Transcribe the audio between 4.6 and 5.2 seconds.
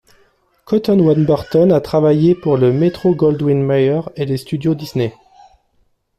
Disney.